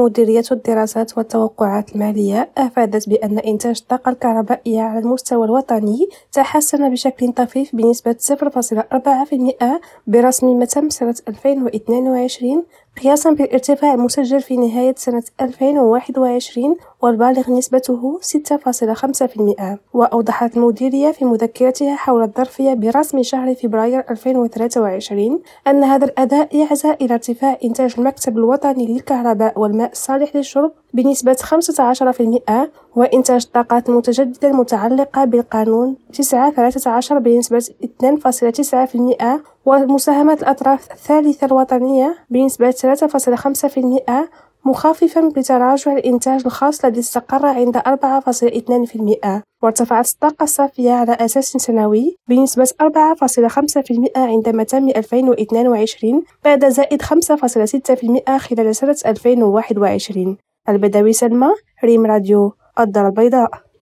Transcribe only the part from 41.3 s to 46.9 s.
الوطنية بنسبة 3.5% مخففا بتراجع الإنتاج الخاص